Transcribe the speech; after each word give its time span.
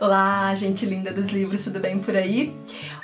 Olá, 0.00 0.54
gente 0.54 0.86
linda 0.86 1.12
dos 1.12 1.26
livros, 1.26 1.64
tudo 1.64 1.80
bem 1.80 1.98
por 1.98 2.14
aí? 2.14 2.56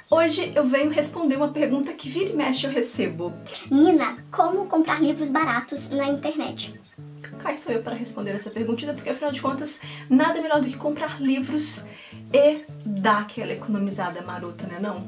Hoje 0.09 0.53
eu 0.55 0.65
venho 0.65 0.93
responder 0.93 1.35
uma 1.35 1.49
pergunta 1.49 1.93
que 1.93 2.09
vira 2.09 2.31
e 2.31 2.37
mexe 2.37 2.69
eu 2.69 2.71
recebo. 2.71 3.33
Nina, 3.69 4.17
como 4.31 4.67
comprar 4.67 5.03
livros 5.03 5.29
baratos 5.29 5.91
na 5.91 6.07
internet? 6.07 6.81
Cá 7.41 7.53
estou 7.53 7.73
eu 7.73 7.83
para 7.83 7.97
responder 7.97 8.31
essa 8.31 8.49
pergunta, 8.49 8.93
porque 8.93 9.11
afinal 9.11 9.33
de 9.33 9.43
contas, 9.43 9.81
nada 10.09 10.41
melhor 10.41 10.61
do 10.61 10.69
que 10.69 10.77
comprar 10.77 11.21
livros 11.21 11.85
e 12.33 12.65
dar 12.87 13.23
aquela 13.23 13.53
economizada 13.53 14.23
marota, 14.23 14.65
né 14.69 14.79
não? 14.81 15.05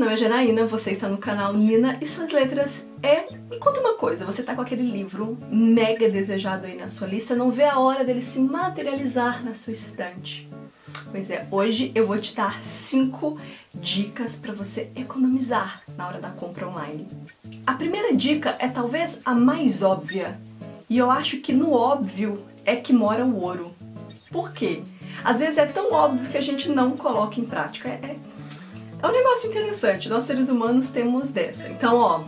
Meu 0.00 0.08
nome 0.08 0.18
é 0.18 0.24
Janaína, 0.24 0.66
você 0.66 0.92
está 0.92 1.10
no 1.10 1.18
canal 1.18 1.52
Nina 1.52 1.98
e 2.00 2.06
suas 2.06 2.32
letras 2.32 2.88
é... 3.02 3.30
Me 3.50 3.58
conta 3.58 3.80
uma 3.80 3.92
coisa, 3.92 4.24
você 4.24 4.42
tá 4.42 4.54
com 4.54 4.62
aquele 4.62 4.90
livro 4.90 5.36
mega 5.50 6.08
desejado 6.08 6.66
aí 6.66 6.74
na 6.74 6.88
sua 6.88 7.06
lista, 7.06 7.36
não 7.36 7.50
vê 7.50 7.64
a 7.64 7.78
hora 7.78 8.02
dele 8.02 8.22
se 8.22 8.40
materializar 8.40 9.44
na 9.44 9.52
sua 9.52 9.74
estante. 9.74 10.48
Pois 11.10 11.28
é, 11.28 11.46
hoje 11.50 11.92
eu 11.94 12.06
vou 12.06 12.16
te 12.16 12.34
dar 12.34 12.62
5 12.62 13.38
dicas 13.74 14.36
para 14.36 14.54
você 14.54 14.90
economizar 14.96 15.82
na 15.98 16.08
hora 16.08 16.18
da 16.18 16.30
compra 16.30 16.66
online. 16.66 17.06
A 17.66 17.74
primeira 17.74 18.16
dica 18.16 18.56
é 18.58 18.68
talvez 18.68 19.20
a 19.22 19.34
mais 19.34 19.82
óbvia, 19.82 20.40
e 20.88 20.96
eu 20.96 21.10
acho 21.10 21.40
que 21.40 21.52
no 21.52 21.74
óbvio 21.74 22.38
é 22.64 22.74
que 22.74 22.94
mora 22.94 23.26
o 23.26 23.38
ouro. 23.38 23.74
Por 24.30 24.54
quê? 24.54 24.82
Às 25.22 25.40
vezes 25.40 25.58
é 25.58 25.66
tão 25.66 25.92
óbvio 25.92 26.30
que 26.30 26.38
a 26.38 26.42
gente 26.42 26.70
não 26.70 26.92
coloca 26.92 27.38
em 27.38 27.44
prática. 27.44 27.90
É, 27.90 28.00
é 28.02 28.16
é 29.02 29.06
um 29.06 29.12
negócio 29.12 29.48
interessante, 29.48 30.08
nós 30.08 30.24
seres 30.24 30.48
humanos 30.48 30.88
temos 30.88 31.30
dessa. 31.30 31.68
Então, 31.68 31.98
ó, 31.98 32.24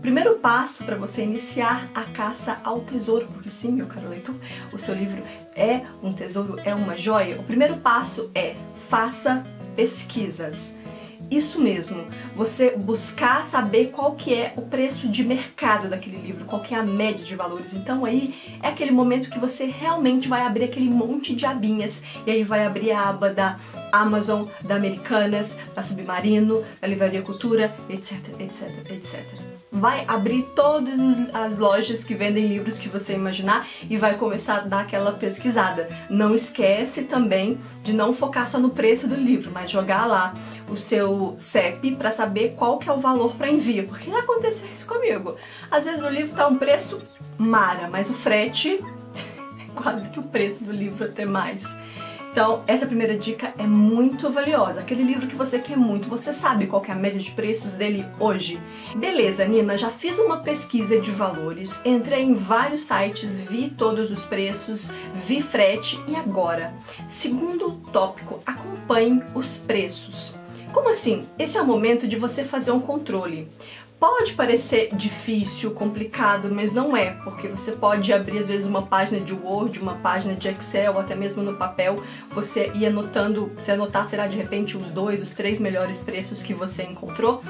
primeiro 0.00 0.34
passo 0.34 0.84
para 0.84 0.96
você 0.96 1.22
iniciar 1.22 1.86
a 1.94 2.02
caça 2.02 2.56
ao 2.62 2.80
tesouro, 2.80 3.26
porque 3.26 3.50
sim, 3.50 3.72
meu 3.72 3.86
caro 3.86 4.08
leitor, 4.08 4.34
o 4.72 4.78
seu 4.78 4.94
livro 4.94 5.22
é 5.54 5.82
um 6.02 6.12
tesouro, 6.12 6.56
é 6.64 6.74
uma 6.74 6.96
joia. 6.96 7.40
O 7.40 7.44
primeiro 7.44 7.76
passo 7.78 8.30
é 8.34 8.54
faça 8.88 9.44
pesquisas. 9.74 10.76
Isso 11.30 11.60
mesmo, 11.60 12.04
você 12.36 12.76
buscar 12.76 13.46
saber 13.46 13.90
qual 13.90 14.14
que 14.14 14.34
é 14.34 14.52
o 14.56 14.62
preço 14.62 15.08
de 15.08 15.24
mercado 15.24 15.88
daquele 15.88 16.18
livro, 16.18 16.44
qual 16.44 16.60
que 16.60 16.74
é 16.74 16.78
a 16.78 16.82
média 16.82 17.24
de 17.24 17.34
valores. 17.34 17.72
Então 17.72 18.04
aí 18.04 18.34
é 18.62 18.68
aquele 18.68 18.90
momento 18.90 19.30
que 19.30 19.38
você 19.38 19.64
realmente 19.64 20.28
vai 20.28 20.42
abrir 20.42 20.64
aquele 20.64 20.90
monte 20.90 21.34
de 21.34 21.46
abinhas 21.46 22.02
e 22.26 22.30
aí 22.30 22.44
vai 22.44 22.66
abrir 22.66 22.92
a 22.92 23.08
aba 23.08 23.30
da 23.30 23.56
Amazon, 23.92 24.46
da 24.62 24.74
Americanas, 24.74 25.56
da 25.74 25.82
Submarino, 25.82 26.64
da 26.80 26.88
Livraria 26.88 27.22
Cultura, 27.22 27.74
etc, 27.88 28.18
etc, 28.40 28.90
etc 28.90 29.52
vai 29.72 30.04
abrir 30.06 30.42
todas 30.54 31.00
as 31.32 31.58
lojas 31.58 32.04
que 32.04 32.14
vendem 32.14 32.46
livros 32.46 32.78
que 32.78 32.90
você 32.90 33.14
imaginar 33.14 33.66
e 33.88 33.96
vai 33.96 34.18
começar 34.18 34.58
a 34.58 34.60
dar 34.60 34.80
aquela 34.80 35.12
pesquisada. 35.12 35.88
Não 36.10 36.34
esquece 36.34 37.04
também 37.04 37.58
de 37.82 37.94
não 37.94 38.12
focar 38.12 38.50
só 38.50 38.58
no 38.58 38.68
preço 38.68 39.08
do 39.08 39.14
livro, 39.14 39.50
mas 39.50 39.70
jogar 39.70 40.04
lá 40.04 40.34
o 40.70 40.76
seu 40.76 41.34
CEP 41.38 41.96
para 41.96 42.10
saber 42.10 42.50
qual 42.50 42.76
que 42.78 42.88
é 42.88 42.92
o 42.92 42.98
valor 42.98 43.34
para 43.34 43.50
envio, 43.50 43.84
porque 43.84 44.10
aconteceu 44.10 44.70
isso 44.70 44.86
comigo. 44.86 45.36
Às 45.70 45.86
vezes 45.86 46.02
o 46.02 46.08
livro 46.08 46.36
tá 46.36 46.46
um 46.46 46.58
preço 46.58 46.98
mara, 47.38 47.88
mas 47.88 48.10
o 48.10 48.14
frete 48.14 48.78
é 49.58 49.80
quase 49.80 50.10
que 50.10 50.20
o 50.20 50.22
preço 50.22 50.64
do 50.64 50.72
livro 50.72 51.06
até 51.06 51.24
mais. 51.24 51.64
Então, 52.32 52.64
essa 52.66 52.86
primeira 52.86 53.14
dica 53.14 53.52
é 53.58 53.66
muito 53.66 54.30
valiosa. 54.30 54.80
Aquele 54.80 55.02
livro 55.02 55.26
que 55.26 55.36
você 55.36 55.58
quer 55.58 55.76
muito, 55.76 56.08
você 56.08 56.32
sabe 56.32 56.66
qual 56.66 56.82
é 56.88 56.90
a 56.90 56.94
média 56.94 57.20
de 57.20 57.30
preços 57.30 57.74
dele 57.74 58.06
hoje? 58.18 58.58
Beleza, 58.96 59.44
Nina, 59.44 59.76
já 59.76 59.90
fiz 59.90 60.18
uma 60.18 60.38
pesquisa 60.38 60.98
de 60.98 61.10
valores, 61.10 61.82
entrei 61.84 62.22
em 62.22 62.32
vários 62.32 62.84
sites, 62.84 63.38
vi 63.38 63.68
todos 63.68 64.10
os 64.10 64.24
preços, 64.24 64.90
vi 65.26 65.42
frete 65.42 66.02
e 66.08 66.16
agora? 66.16 66.72
Segundo 67.06 67.72
tópico, 67.92 68.40
acompanhe 68.46 69.22
os 69.34 69.58
preços. 69.58 70.41
Como 70.72 70.88
assim? 70.88 71.26
Esse 71.38 71.58
é 71.58 71.62
o 71.62 71.66
momento 71.66 72.08
de 72.08 72.16
você 72.16 72.44
fazer 72.44 72.70
um 72.70 72.80
controle. 72.80 73.46
Pode 74.00 74.32
parecer 74.32 74.88
difícil, 74.96 75.70
complicado, 75.72 76.48
mas 76.52 76.72
não 76.72 76.96
é, 76.96 77.10
porque 77.22 77.46
você 77.46 77.72
pode 77.72 78.12
abrir 78.12 78.38
às 78.38 78.48
vezes 78.48 78.66
uma 78.66 78.82
página 78.82 79.20
de 79.20 79.32
Word, 79.32 79.78
uma 79.78 79.94
página 79.94 80.34
de 80.34 80.48
Excel, 80.48 80.98
até 80.98 81.14
mesmo 81.14 81.40
no 81.40 81.54
papel, 81.56 82.02
você 82.30 82.72
ir 82.74 82.86
anotando, 82.86 83.52
você 83.54 83.70
anotar, 83.70 84.08
será 84.08 84.26
de 84.26 84.36
repente 84.36 84.76
os 84.76 84.86
dois, 84.86 85.22
os 85.22 85.32
três 85.32 85.60
melhores 85.60 86.00
preços 86.00 86.42
que 86.42 86.52
você 86.52 86.82
encontrou 86.82 87.44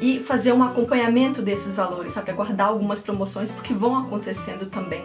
e 0.00 0.18
fazer 0.18 0.52
um 0.52 0.64
acompanhamento 0.64 1.40
desses 1.40 1.76
valores, 1.76 2.14
sabe? 2.14 2.32
Guardar 2.32 2.68
algumas 2.68 3.00
promoções 3.00 3.52
porque 3.52 3.72
vão 3.72 3.96
acontecendo 3.96 4.66
também. 4.66 5.04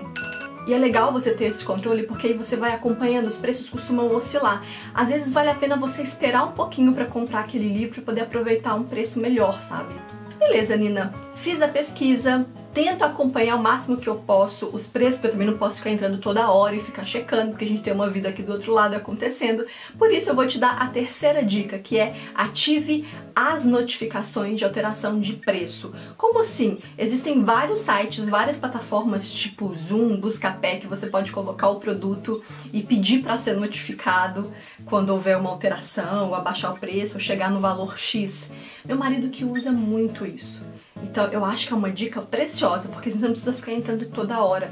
E 0.68 0.74
é 0.74 0.78
legal 0.78 1.14
você 1.14 1.34
ter 1.34 1.46
esse 1.46 1.64
controle 1.64 2.04
porque 2.04 2.28
aí 2.28 2.34
você 2.34 2.58
vai 2.58 2.74
acompanhando, 2.74 3.28
os 3.28 3.38
preços 3.38 3.70
costumam 3.70 4.14
oscilar. 4.14 4.62
Às 4.94 5.08
vezes 5.08 5.32
vale 5.32 5.50
a 5.50 5.56
pena 5.56 5.78
você 5.78 6.02
esperar 6.02 6.44
um 6.44 6.52
pouquinho 6.52 6.94
para 6.94 7.06
comprar 7.06 7.40
aquele 7.40 7.70
livro 7.70 7.96
para 7.96 8.04
poder 8.04 8.22
aproveitar 8.22 8.76
um 8.76 8.84
preço 8.84 9.18
melhor, 9.18 9.62
sabe? 9.64 9.94
Beleza, 10.40 10.76
Nina. 10.76 11.14
Fiz 11.38 11.62
a 11.62 11.68
pesquisa, 11.68 12.46
tento 12.74 13.04
acompanhar 13.04 13.56
o 13.56 13.64
máximo 13.64 13.98
que 13.98 14.08
eu 14.08 14.16
posso 14.16 14.68
os 14.68 14.86
preços, 14.86 15.16
porque 15.16 15.28
eu 15.28 15.32
também 15.32 15.48
não 15.48 15.58
posso 15.58 15.78
ficar 15.78 15.92
entrando 15.92 16.18
toda 16.18 16.52
hora 16.52 16.76
e 16.76 16.82
ficar 16.82 17.06
checando, 17.06 17.52
porque 17.52 17.66
a 17.66 17.68
gente 17.68 17.82
tem 17.82 17.94
uma 17.94 18.10
vida 18.10 18.30
aqui 18.30 18.42
do 18.42 18.54
outro 18.54 18.74
lado 18.74 18.96
acontecendo. 18.96 19.66
Por 19.98 20.12
isso 20.12 20.30
eu 20.30 20.36
vou 20.36 20.48
te 20.48 20.60
dar 20.60 20.78
a 20.82 20.88
terceira 20.88 21.44
dica, 21.44 21.80
que 21.80 21.98
é 21.98 22.16
ative 22.36 23.08
as 23.36 23.66
notificações 23.66 24.58
de 24.58 24.66
alteração 24.66 25.20
de 25.20 25.34
preço. 25.34 25.94
Como 26.18 26.40
assim? 26.40 26.80
Existem 26.98 27.44
vários 27.44 27.80
sites, 27.80 28.28
várias 28.28 28.58
plataformas 28.58 29.32
tipo 29.32 29.74
Zoom, 29.76 30.18
Buscapé, 30.18 30.78
que 30.78 30.88
você 30.88 31.08
pode 31.08 31.32
colocar 31.32 31.70
o 31.70 31.80
produto 31.80 32.44
e 32.74 32.82
pedir 32.82 33.22
para 33.22 33.38
ser 33.38 33.56
notificado 33.56 34.52
quando 34.86 35.12
houver 35.12 35.38
uma 35.38 35.50
alteração, 35.50 36.30
ou 36.30 36.36
abaixar 36.36 36.74
o 36.74 36.80
preço, 36.80 37.16
ou 37.16 37.20
chegar 37.20 37.52
no 37.52 37.60
valor 37.60 37.98
X. 37.98 38.52
Meu 38.84 38.98
marido 38.98 39.30
que 39.30 39.46
usa 39.46 39.72
muito 39.72 40.26
isso. 40.28 40.64
Então 41.04 41.28
eu 41.28 41.44
acho 41.46 41.68
que 41.68 41.74
é 41.74 41.76
uma 41.76 41.92
dica 41.92 42.22
preciosa, 42.22 42.90
porque 42.90 43.10
você 43.10 43.20
não 43.20 43.30
precisa 43.30 43.54
ficar 43.54 43.74
entrando 43.74 44.06
toda 44.08 44.42
hora. 44.42 44.70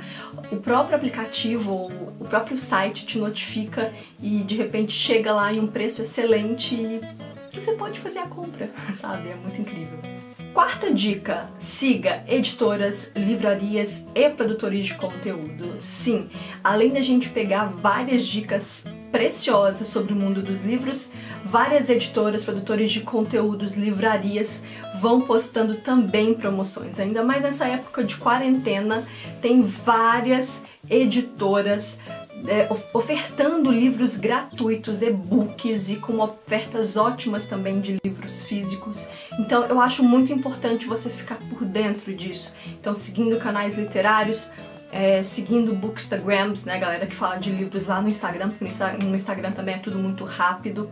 O 0.51 0.57
próprio 0.57 0.95
aplicativo, 0.95 1.91
o 2.19 2.25
próprio 2.25 2.57
site 2.57 3.05
te 3.05 3.17
notifica 3.17 3.93
e 4.21 4.39
de 4.39 4.55
repente 4.55 4.93
chega 4.93 5.33
lá 5.33 5.53
em 5.53 5.59
um 5.59 5.67
preço 5.67 6.01
excelente 6.01 6.75
e 6.75 7.59
você 7.59 7.73
pode 7.73 7.99
fazer 7.99 8.19
a 8.19 8.27
compra, 8.27 8.69
sabe? 8.95 9.29
É 9.29 9.35
muito 9.35 9.61
incrível. 9.61 9.97
Quarta 10.53 10.93
dica: 10.93 11.49
siga 11.57 12.23
editoras, 12.27 13.11
livrarias 13.13 14.05
e 14.15 14.29
produtores 14.29 14.85
de 14.85 14.93
conteúdo. 14.93 15.75
Sim, 15.81 16.29
além 16.63 16.91
da 16.91 17.01
gente 17.01 17.29
pegar 17.29 17.65
várias 17.65 18.25
dicas 18.25 18.85
preciosas 19.15 19.87
sobre 19.87 20.11
o 20.11 20.15
mundo 20.15 20.41
dos 20.41 20.65
livros, 20.65 21.09
várias 21.45 21.89
editoras, 21.89 22.43
produtores 22.43 22.91
de 22.91 22.99
conteúdos, 22.99 23.73
livrarias 23.73 24.61
vão 24.99 25.21
postando 25.21 25.75
também 25.75 26.33
promoções. 26.33 26.99
Ainda 26.99 27.23
mais 27.23 27.41
nessa 27.41 27.65
época 27.65 28.03
de 28.03 28.17
quarentena, 28.17 29.07
tem 29.41 29.61
várias 29.61 30.61
editoras 30.89 31.97
é, 32.45 32.67
ofertando 32.93 33.71
livros 33.71 34.17
gratuitos, 34.17 35.01
e-books 35.01 35.91
e 35.91 35.95
com 35.95 36.19
ofertas 36.19 36.97
ótimas 36.97 37.45
também 37.45 37.79
de 37.79 37.95
livros 38.03 38.43
físicos. 38.43 39.07
Então 39.39 39.63
eu 39.63 39.79
acho 39.79 40.03
muito 40.03 40.33
importante 40.33 40.87
você 40.87 41.09
ficar 41.09 41.37
por 41.49 41.63
dentro 41.63 42.13
disso. 42.13 42.51
Então 42.81 42.93
seguindo 42.97 43.37
canais 43.37 43.77
literários, 43.77 44.51
é, 44.95 45.21
seguindo 45.23 45.75
bookstagrams, 45.75 46.63
né, 46.63 46.79
galera 46.79 47.05
que 47.05 47.13
fala 47.13 47.35
de 47.35 47.51
livros 47.51 47.85
lá 47.85 47.99
no 47.99 48.07
Instagram, 48.07 48.49
porque 48.49 48.73
no 49.03 49.13
Instagram 49.13 49.51
também 49.51 49.75
é 49.75 49.77
tudo 49.77 49.99
muito 49.99 50.23
rápido. 50.23 50.89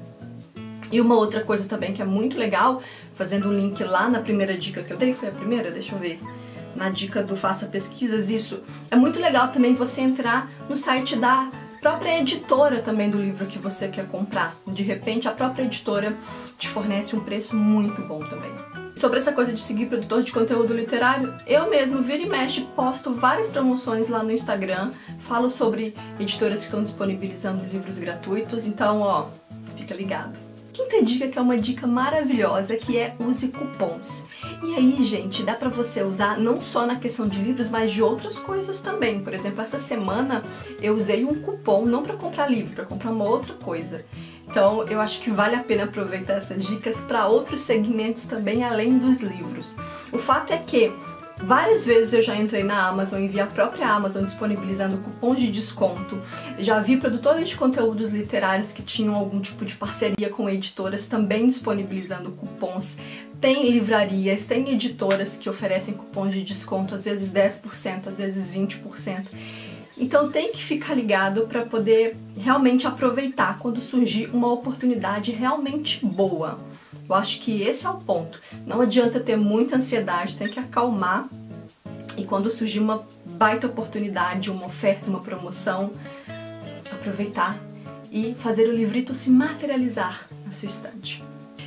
E 0.92 1.00
uma 1.00 1.16
outra 1.16 1.42
coisa 1.42 1.70
também 1.70 1.94
que 1.94 2.02
é 2.02 2.06
muito 2.06 2.38
legal, 2.38 2.84
fazendo 3.16 3.48
um 3.48 3.54
link 3.54 3.82
lá 3.82 4.10
na 4.10 4.20
primeira 4.20 4.58
dica 4.58 4.84
que 4.84 4.92
eu 4.92 4.98
dei, 4.98 5.14
foi 5.14 5.30
a 5.30 5.32
primeira? 5.32 5.72
Deixa 5.72 5.96
eu 5.96 6.00
ver. 6.00 6.20
Na 6.76 6.90
dica 6.90 7.24
do 7.24 7.38
Faça 7.38 7.68
Pesquisas, 7.68 8.30
isso. 8.30 8.62
É 8.92 8.96
muito 8.98 9.22
legal 9.22 9.48
também 9.48 9.74
você 9.74 10.02
entrar 10.02 10.50
no 10.70 10.78
site 10.78 11.16
da 11.16 11.48
própria 11.80 12.20
editora 12.20 12.82
também 12.82 13.10
do 13.10 13.18
livro 13.18 13.46
que 13.46 13.58
você 13.58 13.88
quer 13.88 14.06
comprar. 14.08 14.54
De 14.68 14.84
repente, 14.84 15.30
a 15.30 15.32
própria 15.32 15.64
editora 15.64 16.14
te 16.58 16.68
fornece 16.68 17.16
um 17.16 17.22
preço 17.22 17.56
muito 17.56 18.02
bom 18.02 18.20
também. 18.20 18.52
Sobre 19.04 19.18
essa 19.18 19.34
coisa 19.34 19.52
de 19.52 19.60
seguir 19.60 19.88
produtor 19.88 20.24
de 20.24 20.32
conteúdo 20.32 20.74
literário, 20.74 21.34
eu 21.46 21.70
mesmo, 21.70 22.02
vira 22.02 22.24
e 22.24 22.26
mexe, 22.26 22.62
posto 22.74 23.14
várias 23.14 23.50
promoções 23.50 24.08
lá 24.08 24.24
no 24.24 24.32
Instagram, 24.32 24.92
falo 25.20 25.50
sobre 25.50 25.94
editoras 26.18 26.60
que 26.60 26.66
estão 26.68 26.82
disponibilizando 26.82 27.66
livros 27.66 28.00
gratuitos, 28.00 28.66
então, 28.66 29.02
ó, 29.02 29.28
fica 29.76 29.94
ligado. 29.94 30.40
Quinta 30.72 31.04
dica 31.04 31.28
que 31.28 31.38
é 31.38 31.42
uma 31.42 31.58
dica 31.58 31.86
maravilhosa, 31.86 32.78
que 32.78 32.98
é 32.98 33.14
use 33.20 33.50
cupons. 33.50 34.24
E 34.64 34.74
aí, 34.74 35.04
gente, 35.04 35.44
dá 35.44 35.54
pra 35.54 35.68
você 35.68 36.02
usar 36.02 36.40
não 36.40 36.64
só 36.64 36.86
na 36.86 36.96
questão 36.96 37.28
de 37.28 37.40
livros, 37.40 37.70
mas 37.70 37.92
de 37.92 38.02
outras 38.02 38.40
coisas 38.40 38.80
também. 38.80 39.22
Por 39.22 39.34
exemplo, 39.34 39.62
essa 39.62 39.82
semana 39.82 40.42
eu 40.82 40.96
usei 40.96 41.26
um 41.26 41.36
cupom 41.36 41.86
não 41.86 42.04
para 42.04 42.16
comprar 42.16 42.50
livro, 42.50 42.74
para 42.74 42.86
comprar 42.86 43.12
uma 43.12 43.26
outra 43.26 43.54
coisa. 43.56 44.06
Então 44.54 44.86
eu 44.88 45.02
acho 45.02 45.20
que 45.20 45.32
vale 45.32 45.56
a 45.56 45.64
pena 45.64 45.86
aproveitar 45.86 46.34
essas 46.34 46.64
dicas 46.64 46.98
para 46.98 47.26
outros 47.26 47.62
segmentos 47.62 48.26
também 48.26 48.64
além 48.64 49.00
dos 49.00 49.20
livros. 49.20 49.76
O 50.12 50.20
fato 50.20 50.54
é 50.54 50.58
que 50.60 50.94
Várias 51.38 51.86
vezes 51.86 52.14
eu 52.14 52.22
já 52.22 52.38
entrei 52.38 52.64
na 52.64 52.88
Amazon 52.88 53.22
e 53.22 53.28
vi 53.28 53.40
a 53.40 53.48
própria 53.48 53.90
Amazon 53.90 54.24
disponibilizando 54.24 54.98
cupons 55.00 55.42
de 55.42 55.52
desconto. 55.52 56.22
Já 56.60 56.80
vi 56.80 56.96
produtores 56.96 57.50
de 57.50 57.58
conteúdos 57.58 58.14
literários 58.14 58.72
que 58.72 58.82
tinham 58.82 59.16
algum 59.16 59.42
tipo 59.42 59.66
de 59.66 59.74
parceria 59.74 60.30
com 60.30 60.48
editoras 60.48 61.08
também 61.08 61.48
disponibilizando 61.48 62.32
cupons. 62.32 62.98
Tem 63.42 63.70
livrarias, 63.70 64.46
tem 64.46 64.70
editoras 64.70 65.36
que 65.36 65.50
oferecem 65.50 65.96
cupons 65.96 66.34
de 66.34 66.44
desconto, 66.44 66.96
às 66.96 67.04
vezes 67.04 67.34
10%, 67.34 68.08
às 68.08 68.18
vezes 68.18 68.56
20%. 68.56 69.26
Então 69.98 70.32
tem 70.32 70.52
que 70.52 70.64
ficar 70.64 70.96
ligado 70.96 71.48
para 71.48 71.66
poder 71.66 72.16
realmente 72.38 72.88
aproveitar 72.88 73.60
quando 73.60 73.82
surgir 73.82 74.30
uma 74.34 74.52
oportunidade 74.52 75.32
realmente 75.32 76.04
boa. 76.06 76.58
Eu 77.08 77.16
acho 77.16 77.40
que 77.42 77.62
esse 77.62 77.86
é 77.86 77.90
o 77.90 77.98
ponto. 77.98 78.42
Não 78.66 78.82
adianta 78.82 79.20
ter 79.20 79.36
muita 79.36 79.76
ansiedade, 79.76 80.38
tem 80.38 80.48
que 80.48 80.60
acalmar 80.60 81.30
e 82.18 82.24
quando 82.24 82.52
surgir 82.52 82.80
uma 82.80 83.06
baita 83.26 83.68
oportunidade, 83.68 84.52
uma 84.52 84.66
oferta, 84.66 85.10
uma 85.10 85.20
promoção, 85.20 85.92
aproveitar 86.92 87.58
e 88.12 88.36
fazer 88.36 88.68
o 88.68 88.72
livrito 88.72 89.16
se 89.16 89.32
materializar 89.32 90.28
na 90.46 90.52
sua 90.52 90.68
estante. 90.68 91.23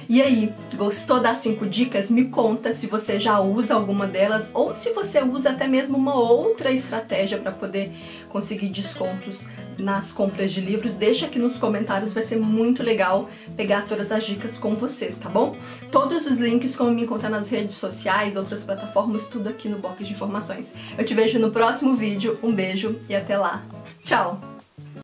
E 0.08 0.22
aí, 0.22 0.54
gostou 0.74 1.20
das 1.20 1.38
5 1.38 1.66
dicas? 1.66 2.10
Me 2.10 2.26
conta 2.26 2.72
se 2.72 2.86
você 2.86 3.18
já 3.18 3.40
usa 3.40 3.74
alguma 3.74 4.06
delas 4.06 4.50
ou 4.54 4.74
se 4.74 4.92
você 4.92 5.20
usa 5.22 5.50
até 5.50 5.66
mesmo 5.66 5.96
uma 5.96 6.14
outra 6.14 6.70
estratégia 6.70 7.38
para 7.38 7.50
poder 7.50 7.92
conseguir 8.28 8.68
descontos 8.68 9.44
nas 9.78 10.12
compras 10.12 10.52
de 10.52 10.60
livros. 10.60 10.94
Deixa 10.94 11.26
aqui 11.26 11.38
nos 11.38 11.58
comentários, 11.58 12.12
vai 12.12 12.22
ser 12.22 12.36
muito 12.36 12.82
legal 12.82 13.28
pegar 13.56 13.86
todas 13.88 14.12
as 14.12 14.24
dicas 14.24 14.56
com 14.56 14.74
vocês, 14.74 15.18
tá 15.18 15.28
bom? 15.28 15.56
Todos 15.90 16.24
os 16.26 16.38
links, 16.38 16.76
como 16.76 16.92
me 16.92 17.02
encontrar 17.02 17.30
nas 17.30 17.48
redes 17.48 17.76
sociais, 17.76 18.36
outras 18.36 18.62
plataformas, 18.62 19.26
tudo 19.26 19.48
aqui 19.48 19.68
no 19.68 19.78
box 19.78 20.06
de 20.06 20.12
informações. 20.12 20.72
Eu 20.96 21.04
te 21.04 21.14
vejo 21.14 21.38
no 21.38 21.50
próximo 21.50 21.96
vídeo, 21.96 22.38
um 22.42 22.52
beijo 22.52 22.96
e 23.08 23.14
até 23.14 23.36
lá. 23.36 23.64
Tchau! 24.02 24.55